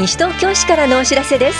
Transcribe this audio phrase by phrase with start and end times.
[0.00, 1.58] 西東京市からのお知らせです。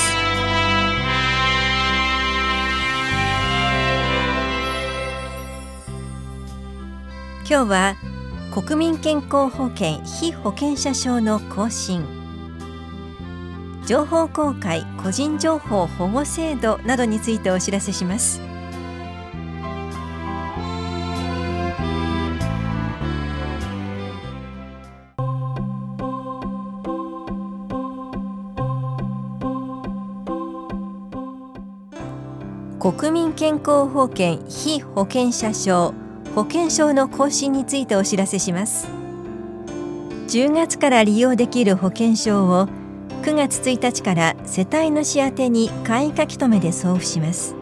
[7.47, 7.97] 今日は
[8.51, 12.03] 国民健康保険非保険者証の更新。
[13.85, 18.41] 情報公開個人情報保護制度などについてお知らせします。
[32.81, 35.93] 国民健康保険非保険者証
[36.35, 38.89] 保険証の更新についてお知らせします。
[40.29, 42.69] 10月から利用できる保険証を
[43.23, 47.55] 9月1日から世帯主宛に簡易書き留めで送付します。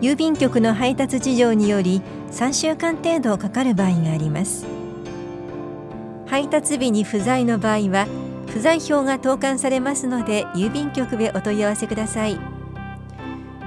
[0.00, 2.00] 郵便局の配達事情により
[2.30, 4.66] 3週間程度かかる場合があります。
[6.26, 8.06] 配達日に不在の場合は
[8.46, 12.55] 不在票が投函されますので郵便局へお問い合わせください。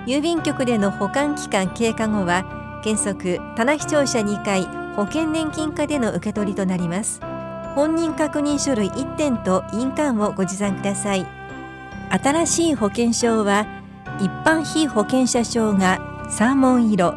[0.09, 2.43] 郵便局での保管期間経過後は
[2.83, 4.63] 原則棚視聴者2回
[4.95, 7.21] 保険年金課での受け取りとなります。
[7.75, 11.27] 本人確認書類1点と印鑑をご持参ください。
[12.09, 13.67] 新しい保険証は
[14.19, 15.99] 一般非保険者証が
[16.31, 17.13] サーモン色。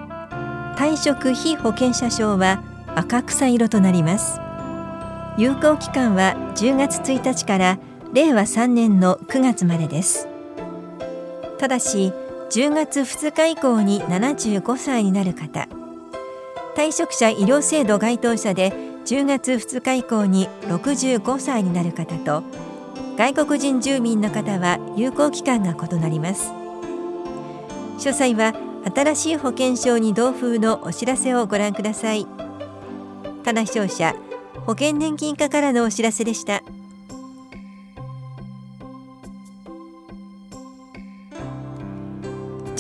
[0.77, 2.63] 退職非保険者証は
[2.95, 4.39] 赤草色となります。
[5.39, 7.79] 有効期間は10月1日から
[8.13, 10.29] 令和3年の9月までです。
[11.57, 12.13] ただし
[12.53, 15.69] 10月2日以降に75歳になる方
[16.77, 18.73] 退職者医療制度該当者で
[19.07, 22.43] 10月2日以降に65歳になる方と
[23.17, 26.53] 外国人住民の方は有効期間が異なります。
[27.99, 28.53] 詳細は
[28.95, 32.27] 新しい保険証に同封のお知らせをご覧ください。
[33.45, 34.15] ただ視聴者
[34.67, 36.63] 保険年金課からのお知らせでした。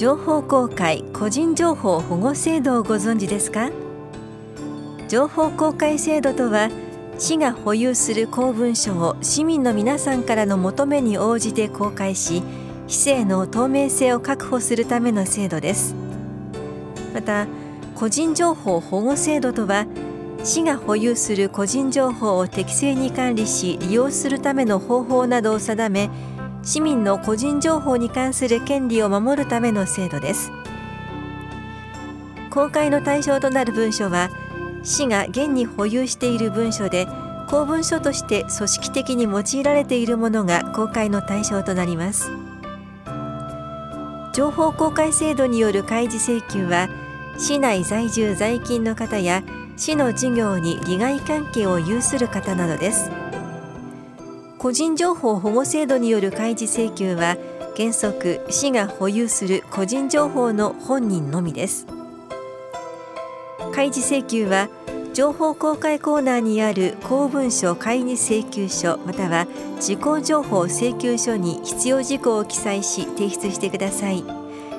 [0.02, 3.70] 情報公開個人情報保護制度をご存知ですか？
[5.08, 6.70] 情報公開制度とは
[7.20, 12.42] 市が保有する公文書を市民の皆さんからの求めに応じて公開し
[12.88, 15.94] 市政の透明性を確保するための制度です。
[17.14, 17.46] また
[17.94, 19.86] 個人情報保護制度とは
[20.42, 26.10] 市が保有する個人情報を適正に管理し利用するための方法などを定め
[26.65, 30.53] 市民の個人情報に関する権利を守るための制度です。
[32.50, 34.31] 公開の対象となる文書は
[34.83, 37.06] 市が現に保有している文書で
[37.49, 42.31] 公文書として組織的に用いられているものが公開の対象となります。
[44.33, 46.89] 情報公開制度による開示請求は
[47.39, 49.43] 市内在住在勤の方や
[49.77, 53.22] 市の事業に利害関係を有する方などです。
[54.62, 57.37] 個人情報保護制度による開示請求は
[57.77, 61.84] 原則市が保有する個人情報の本人のみです。
[63.75, 64.69] 開示請求は
[65.15, 69.49] 情報公開コーナーにある公文書開示請求書または
[69.81, 74.23] 事項情報請求書に必要事項を記載し提出してください。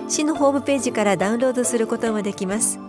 [0.07, 2.79] 市のホームページからダウンロードすることもできます。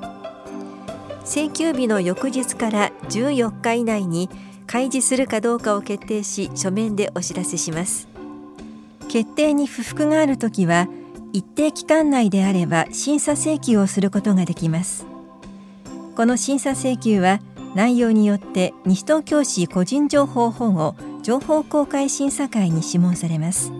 [1.24, 4.30] 請求日の翌日から14日以内に
[4.74, 8.08] 開示するかどうかを決定し書面でお知らせします。
[9.08, 10.88] 決定に不服があるときは
[11.32, 15.06] 一定期間内であれば審査請求をすることができます。
[16.16, 17.38] この審査請求は
[17.76, 23.70] 内容によって西東京市個人情報保護情報公開審査会に諮問されます。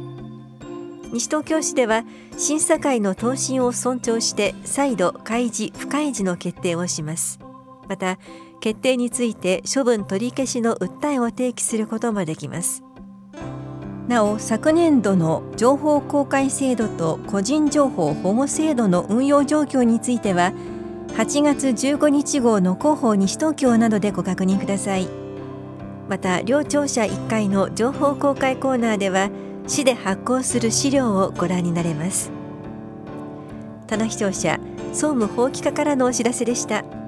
[1.12, 2.04] 西東京市では
[2.38, 7.41] 審査会の答申を尊重して再度開示不開示の決定をします。
[7.88, 8.19] また
[8.65, 12.83] 決定について処分取り消しの訴えを提起することもできます。
[14.09, 20.55] なお昨年度の情報公開制度と個人情報保護制度の運用状況については
[21.09, 25.10] 8月15日号の広報西東京などでご確認ください。
[26.09, 29.28] また両庁舎1階の情報公開コーナーでは
[29.67, 32.33] 市で発行する資料をご覧になれます。
[33.89, 34.59] 棚視聴者
[34.95, 37.03] 総務法規課からのお知らせでした。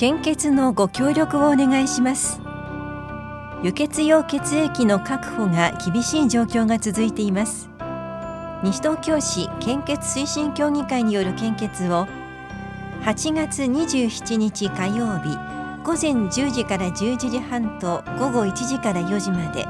[0.00, 2.40] 献血のご協力をお願いします。
[3.62, 7.68] 輸血用血液の確保が厳しい状況が続いています。
[8.62, 12.06] 西東京市献血推進協議会による献血を
[13.02, 15.36] 8月27日火曜日
[15.84, 19.66] 午前10時から11時半と午後1時から4時まで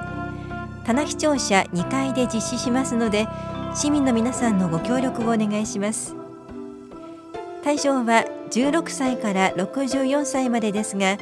[0.84, 3.26] 棚視聴者2階で実施しますので
[3.74, 6.14] 市民の皆さんのご協力をお願いします。
[7.64, 11.18] 対象は16歳から64歳までですが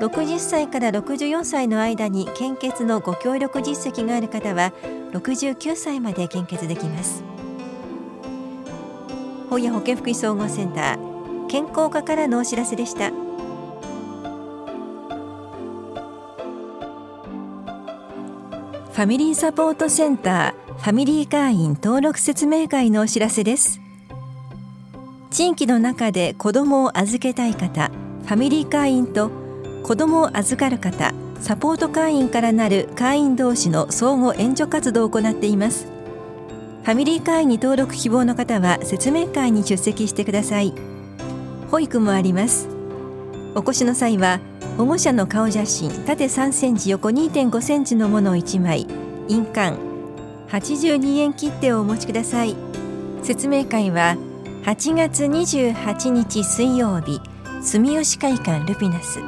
[0.00, 4.72] 60歳から64歳の間に献血のご協力実績がある方は
[5.12, 7.24] 69歳まで献血できます。
[9.50, 13.10] 本屋保健福祉総合センター健康課からのお知らせでした。
[18.98, 23.87] ファミリーサポートセンターファミリー会員登録説明会のお知らせです。
[25.38, 27.92] 地域の中で子どもを預けたい方
[28.24, 29.30] ファミリー会員と
[29.84, 35.86] 子どもを預かる方サポート会員からなる会員同士の相互援助活動を行っています。
[36.82, 40.74] ファミリー会員に登録希望の方は説明会に出席してください。
[41.70, 42.68] 保育もあります。
[43.54, 44.40] お越しの際は
[44.76, 48.88] 保護者の顔写真縦3センチ横2.5センチのものを1枚
[49.28, 49.76] 印鑑
[50.48, 52.56] 82円切手をお持ちください。
[53.22, 54.16] 説明会は
[54.64, 57.20] 8月28日水曜日
[57.62, 59.20] 住吉会館ルピナス。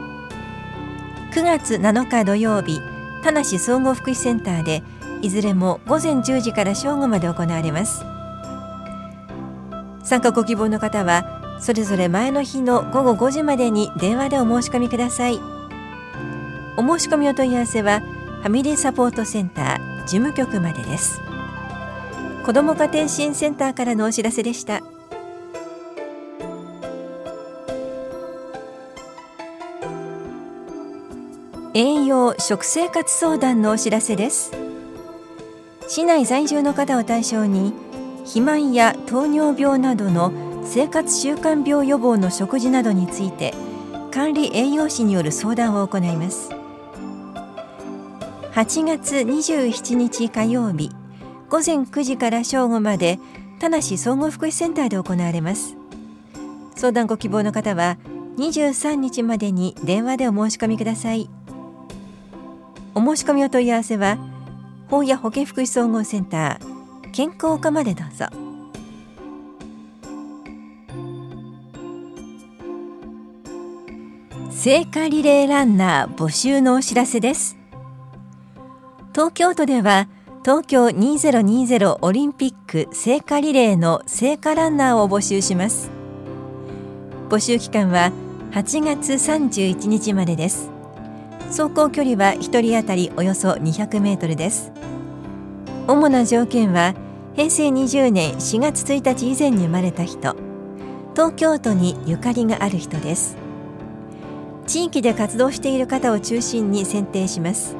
[1.32, 2.80] 9月7日土曜日
[3.22, 4.82] 田無総合福祉センターで
[5.22, 8.04] いずれも午前10時から正午まで行われます。
[10.02, 15.38] 参加ご希望の方はそれぞれ前の日の午後5時までに電話でお申し込みください。
[16.76, 21.20] お申し込みお問い合わせはファミリーサポートセンター事務局までです。
[22.44, 24.82] 子ども家庭支援センターからのお知らせでした。
[31.80, 34.52] 栄養食生活相談のお知らせです。
[35.88, 37.72] 市内在住の方を対象に
[38.18, 40.30] 肥満や糖尿病などの
[40.62, 43.54] 生活習慣病予防の食事などについて
[44.10, 46.50] 管理栄養士による相談を行います。
[48.52, 50.90] 8月27日火曜日
[51.48, 53.18] 午前9時から正午まで
[53.58, 55.78] 田無総合福祉センターで行われます。
[56.76, 57.96] 相談ご希望の方は
[58.36, 61.30] 23日までに電話でお申し込みください。
[62.94, 64.18] お申し込みお問い合わせは
[64.88, 68.26] 本屋保健福祉総合センター健康課までどうぞ。
[74.50, 77.56] 聖火リレーランナー募集のお知らせです。
[79.12, 80.08] 東京都では
[80.44, 85.90] 東京2020オリンピック聖火リレーの聖火ランナーを募集します。
[87.28, 88.12] 募集期間は
[88.52, 90.79] 8月31日までです。
[91.50, 94.72] 走行距離は1人当たりおよそ200メートルです。
[95.86, 96.94] 主な条件は
[97.34, 100.36] 平成20年4月1日以前に生まれた人。
[101.14, 103.36] 東京都にゆかりがある人です。
[104.66, 107.76] 地域で活動している方を中心に選定します。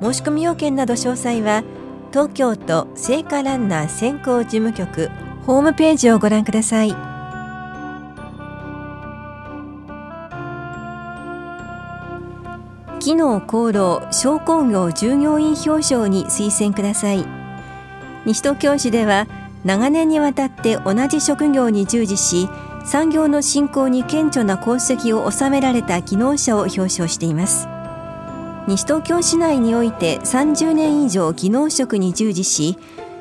[0.00, 1.62] 申し込み要件など詳細は
[2.10, 5.10] 東京都聖火ランナー選考事務局
[5.46, 7.13] ホームページをご覧ください。
[13.04, 17.26] 機能功労商工業従業員表彰に推薦ください。
[18.24, 19.26] 西東京市では
[19.62, 22.48] 長年にわたって同じ職業に従事し
[22.86, 27.68] 産業の振興に顕著な功績を収められた技能者を表彰しています。
[28.66, 32.78] 西東京市内において30年以上技能職に従事し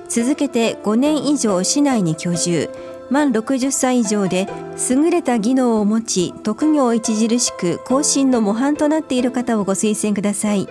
[0.07, 2.69] 続けて5年以上市内に居住。
[3.13, 4.47] 満60歳以上で
[4.89, 10.67] 優れた技能を持ち特業著しく更新の模範となっている方をご推薦ください。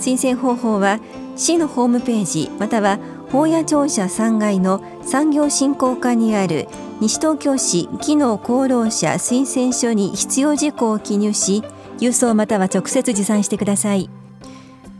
[0.00, 0.98] 推薦方法は
[1.36, 2.98] 市のホームページまたは
[3.30, 6.68] 法屋庁舎3階の産業振興課にある
[7.00, 11.62] 西東京市機能功労者推薦書に必要事項を記入し
[11.98, 14.08] 郵送または直接持参してください。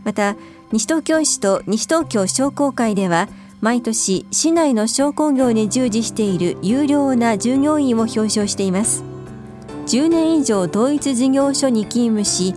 [0.03, 0.35] また
[0.71, 3.27] 西東京市と西東京商工会では
[3.61, 9.03] 毎年市内の商工業に従事している有料な従業員を表彰しています。
[9.87, 12.53] 10年以上同一事業所に勤務し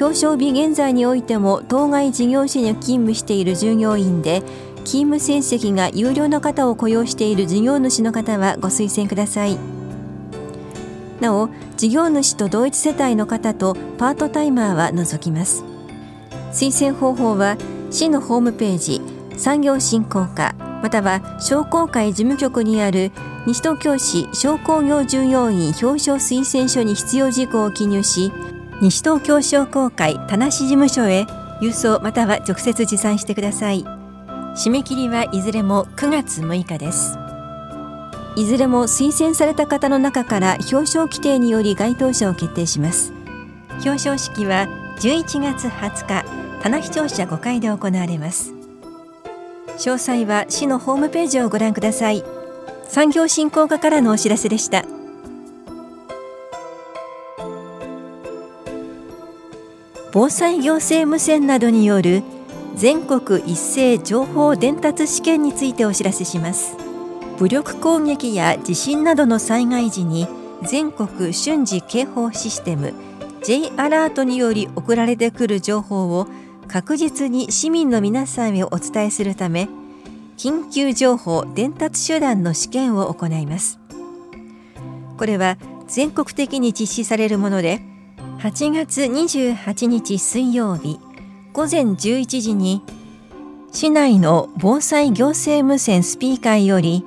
[0.00, 4.42] 表彰日現在においても当該事業所に勤務している従業員で
[4.84, 9.58] 勤務成績が有料の方を雇用している事業主の方はご推薦ください。
[11.20, 15.64] なお事業主と同一世帯の方とパートタイマーは除きます。
[16.52, 17.56] 推薦方法は
[17.90, 23.10] 市のホームページ産業振興課または商工会事務局にある
[23.46, 28.32] 西東京市商工業従業員表彰推薦書に必要事項を記入し
[28.80, 31.26] 西東京商工会田無事務所へ
[31.60, 33.84] 郵送または直接持参してください。
[34.54, 37.18] 締め切りはいずれも9月6日です。
[38.36, 43.12] いずれも推薦された方の中から表彰規定により該当者を決定します。
[43.84, 44.68] 表彰式は
[45.00, 46.24] 11月20日
[46.62, 48.53] 棚視聴者5階で行われます。
[49.78, 52.24] 詳細は市のホームページをご覧ください。
[52.88, 54.84] 産業振興課からのお知らせでした。
[60.12, 62.22] 防災行政無線などによる
[62.76, 66.76] 全国一斉情報伝達試験についてお知らせします。
[67.38, 70.28] 武力攻撃や地震などの災害時に
[70.62, 72.94] 全国瞬時警報システム
[73.42, 76.28] J アラートにより送られてくる情報を
[76.68, 79.68] 確実に市民の皆さんへお伝えするため
[80.36, 83.78] 緊急情報伝達手段の試験を行います。
[85.16, 87.80] これは全国的に実施されるもので
[88.40, 90.98] 8月28日水曜日
[91.52, 92.82] 午前11時に
[93.70, 97.04] 市内の防災行政無線スピーカーより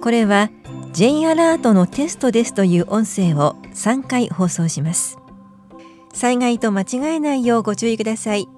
[0.00, 0.50] これは
[0.92, 5.18] J アラートのテストですという音声を3回放送します。
[6.12, 8.48] 災害と間違えないようご注意ください。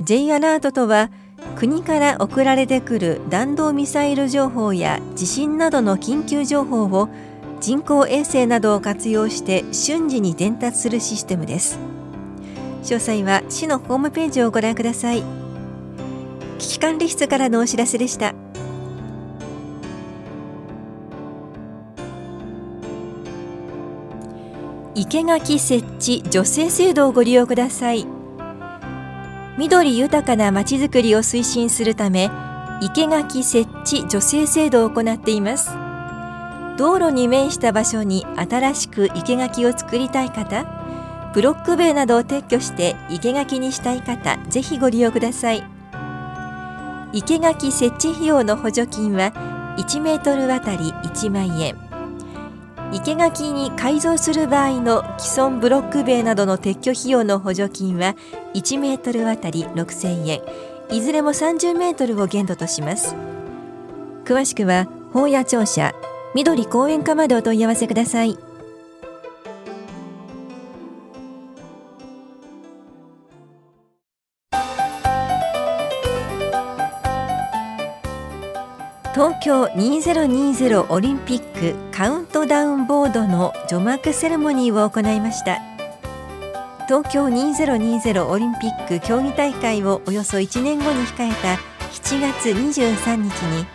[0.00, 1.10] J アラートとは
[1.56, 7.08] 国から送られてくる弾道ミサイル情報や地震などの緊急情報を
[7.60, 11.78] 人工衛星などを活用して瞬時に伝達するシステムです。
[12.82, 15.22] 詳細は市のホームページをご覧ください。
[16.58, 18.34] 危機管理室からのお知らせでした。
[25.14, 28.13] 生垣設置助成制度をご利用ください。
[29.56, 32.28] 緑豊かなまちづくりを推進するため
[32.80, 35.70] 生垣設置助成制度を行っています。
[36.76, 40.64] 道路に面した場所に新しく生垣を作りたい方
[41.32, 45.64] ブロック塀などを撤去して生垣にしたい方ぜひご利用ください。
[47.12, 49.32] 生垣設置費用の補助金は
[49.78, 51.83] 1メートルあたり1万円。
[53.00, 58.14] 生垣に改造する場合の既存ブロック塀などの撤去費用の補助金は
[58.54, 60.42] 1メートルあたり6000円。
[60.90, 63.16] いずれも30メートルを限度とします。
[64.24, 65.94] 詳しくは法屋庁舎
[66.34, 68.38] 緑公園課までお問い合わせください。
[79.44, 85.60] 京2020オリンピックカウントダウンボードの除幕セレモニーを行いました。
[86.86, 91.60] 東京2020オリンピック競技大会をおよそ1年後に控えた
[91.90, 93.66] 7月23日に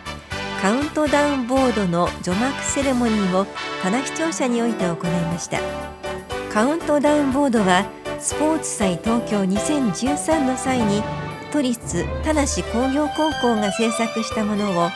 [0.60, 3.46] カウントダウンボードの除幕セレモニーを
[3.80, 5.60] 棚視聴者において行いました。
[6.52, 7.86] カウントダウンボードは
[8.18, 11.00] スポーツ祭東京2013の際に
[11.52, 12.40] 都立田無
[12.72, 14.90] 工業高校が制作したものを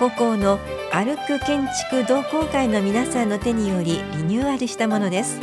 [0.00, 0.58] 高校の
[0.92, 5.38] 歩く建築同好会の皆さんの手によりリニューアルしたものです。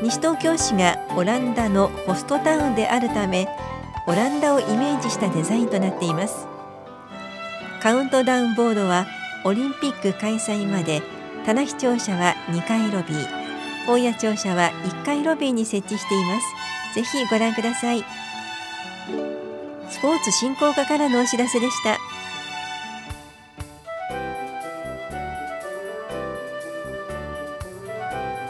[0.00, 3.48] 西東京市がオランダのホストタウンであるため
[4.06, 6.46] オランダをイメージしたデザインとなっています。
[7.82, 9.04] カウントダウンボードは
[9.44, 11.02] オリンピック開催まで
[11.44, 13.26] 棚視聴者は2階ロビー
[13.88, 16.38] 大谷庁舎は1階ロビーに設置していま
[16.92, 16.94] す。
[16.94, 18.04] ぜひご覧ください。
[19.90, 21.98] スポーツ振興課からのお知らせでした。